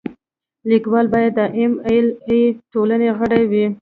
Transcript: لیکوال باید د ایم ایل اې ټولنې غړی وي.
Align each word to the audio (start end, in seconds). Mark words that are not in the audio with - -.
لیکوال 0.69 1.05
باید 1.13 1.31
د 1.39 1.41
ایم 1.57 1.73
ایل 1.89 2.07
اې 2.29 2.41
ټولنې 2.71 3.09
غړی 3.19 3.43
وي. 3.51 3.65